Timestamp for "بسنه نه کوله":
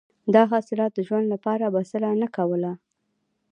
1.75-2.71